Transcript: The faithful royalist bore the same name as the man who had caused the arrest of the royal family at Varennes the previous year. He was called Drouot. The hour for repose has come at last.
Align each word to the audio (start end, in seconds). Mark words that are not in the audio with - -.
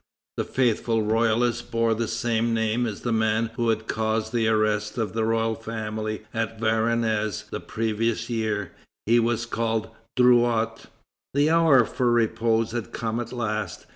The 0.37 0.45
faithful 0.45 1.03
royalist 1.03 1.69
bore 1.69 1.93
the 1.93 2.07
same 2.07 2.55
name 2.55 2.87
as 2.87 3.01
the 3.01 3.11
man 3.13 3.51
who 3.55 3.69
had 3.69 3.87
caused 3.87 4.33
the 4.33 4.47
arrest 4.47 4.97
of 4.97 5.13
the 5.13 5.23
royal 5.23 5.53
family 5.53 6.23
at 6.33 6.59
Varennes 6.59 7.43
the 7.51 7.59
previous 7.59 8.27
year. 8.27 8.71
He 9.05 9.19
was 9.19 9.45
called 9.45 9.91
Drouot. 10.17 10.85
The 11.35 11.51
hour 11.51 11.85
for 11.85 12.11
repose 12.11 12.71
has 12.71 12.87
come 12.87 13.19
at 13.19 13.31
last. 13.31 13.85